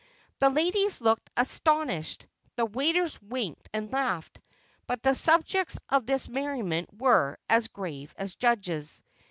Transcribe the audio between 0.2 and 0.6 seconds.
The